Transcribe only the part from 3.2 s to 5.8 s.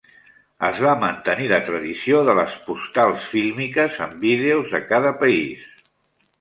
fílmiques amb vídeos de cada país.